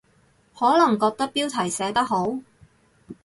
[0.57, 2.39] 可能覺得標題寫得好